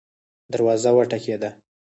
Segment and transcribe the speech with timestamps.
[0.53, 1.49] دروازه وټکیده